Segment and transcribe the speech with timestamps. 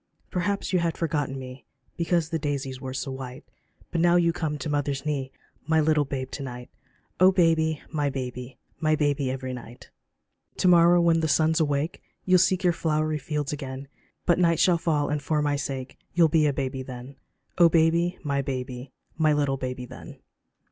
[0.31, 1.63] Perhaps you had forgotten me
[1.95, 3.43] Because the daisies were so white,
[3.91, 5.31] But now you come to mother's knee,
[5.67, 6.79] My little babe to night j
[7.19, 9.91] Oh baby, my baby I My baby every night.
[10.57, 13.87] To morrow when the sun's awake You'll seek your flowery fields again.
[14.25, 17.17] But night shall fall, and for my sake You'll be a baby then;
[17.59, 20.17] Oh baby, my baby I My little baby then.